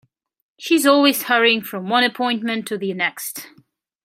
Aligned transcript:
She 0.57 0.73
is 0.73 0.87
always 0.87 1.21
hurrying 1.21 1.61
from 1.61 1.87
one 1.87 2.03
appointment 2.03 2.67
to 2.69 2.77
the 2.79 2.91
next. 2.95 3.49